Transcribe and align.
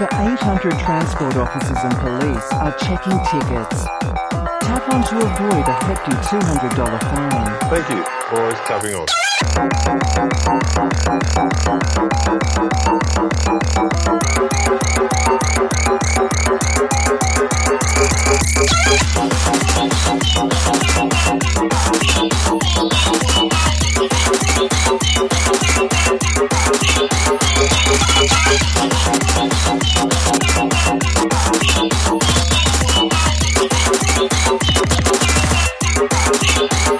encounter 0.00 0.70
transport 0.70 1.36
officers 1.36 1.76
and 1.82 1.94
police 1.98 2.52
are 2.52 2.72
checking 2.78 3.18
tickets. 3.28 3.84
Tap 4.62 4.88
on 4.88 5.04
to 5.04 5.16
avoid 5.18 5.68
a 5.68 5.72
hefty 5.84 6.12
$200 6.12 7.00
fine. 7.00 7.58
Thank 7.68 7.88
you. 7.90 8.02
Always 8.38 8.58
tapping 8.66 8.94
on. 8.94 9.06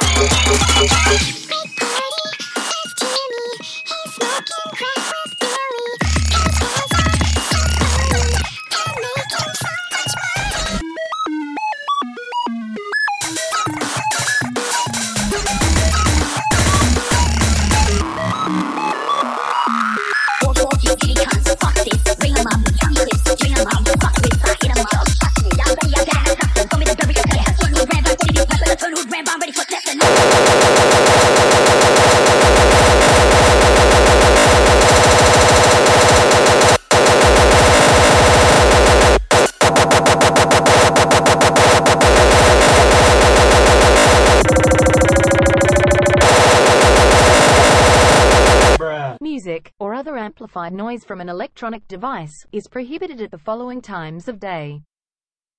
I'm 0.03 0.21
ready 0.21 0.35
for 0.35 0.89
testing. 0.89 1.52
Other 50.03 50.19
amplified 50.19 50.73
noise 50.73 51.05
from 51.05 51.21
an 51.21 51.29
electronic 51.29 51.87
device, 51.87 52.35
is 52.51 52.67
prohibited 52.67 53.21
at 53.21 53.31
the 53.31 53.39
following 53.39 53.81
times 53.81 54.27
of 54.27 54.41
day. 54.41 54.83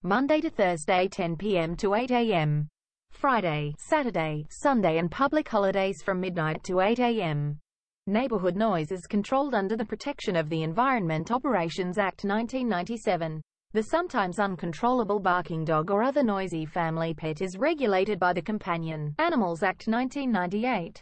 Monday 0.02 0.42
to 0.42 0.50
Thursday 0.50 1.08
10 1.08 1.38
p.m. 1.38 1.78
to 1.78 1.94
8 1.94 2.12
a.m. 2.12 2.68
Friday, 3.12 3.74
Saturday, 3.78 4.46
Sunday 4.50 4.98
and 4.98 5.10
public 5.10 5.48
holidays 5.48 6.02
from 6.04 6.20
midnight 6.20 6.62
to 6.66 6.82
8 6.82 7.00
a.m. 7.00 7.58
Neighborhood 8.06 8.58
noise 8.58 8.92
is 8.92 9.08
controlled 9.08 9.56
under 9.56 9.78
the 9.78 9.86
Protection 9.86 10.36
of 10.36 10.50
the 10.50 10.64
Environment 10.64 11.32
Operations 11.32 11.98
Act 11.98 12.26
1997. 12.26 13.42
The 13.72 13.84
sometimes 13.84 14.40
uncontrollable 14.40 15.22
barking 15.22 15.64
dog 15.64 15.90
or 15.90 16.04
other 16.04 16.22
noisy 16.22 16.66
family 16.66 17.14
pet 17.14 17.42
is 17.42 17.58
regulated 17.58 18.20
by 18.20 18.34
the 18.34 18.42
Companion 18.42 19.16
Animals 19.20 19.64
Act 19.64 19.88
1998. 19.88 21.02